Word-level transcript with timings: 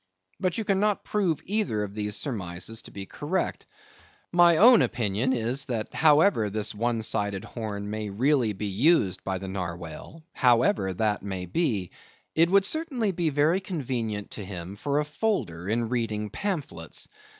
But 0.39 0.57
you 0.57 0.63
cannot 0.65 1.03
prove 1.03 1.41
either 1.45 1.83
of 1.83 1.93
these 1.93 2.15
surmises 2.15 2.81
to 2.81 2.89
be 2.91 3.05
correct. 3.05 3.67
My 4.31 4.57
own 4.57 4.81
opinion 4.81 5.31
is, 5.31 5.65
that 5.65 5.93
however 5.93 6.49
this 6.49 6.73
one 6.73 7.03
sided 7.03 7.45
horn 7.45 7.87
may 7.91 8.09
really 8.09 8.51
be 8.53 8.65
used 8.65 9.23
by 9.23 9.37
the 9.37 9.47
Narwhale—however 9.47 10.93
that 10.93 11.21
may 11.21 11.45
be—it 11.45 12.49
would 12.49 12.65
certainly 12.65 13.11
be 13.11 13.29
very 13.29 13.59
convenient 13.61 14.31
to 14.31 14.43
him 14.43 14.75
for 14.75 14.97
a 14.97 15.05
folder 15.05 15.69
in 15.69 15.87
reading 15.87 16.31
pamphlets. 16.31 17.07